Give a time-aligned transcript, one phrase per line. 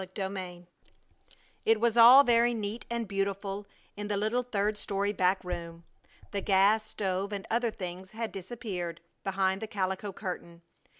[0.03, 0.65] CHAPTER VIII
[1.63, 5.83] It was all very neat and beautiful in the little, third story back room.
[6.31, 10.63] The gas stove and other things had disappeared behind the calico curtain.